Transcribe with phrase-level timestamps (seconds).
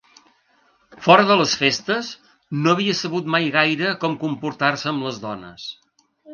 [1.07, 2.09] Fora de les festes
[2.63, 5.71] no havia sabut mai gaire com comportar-se amb les dones.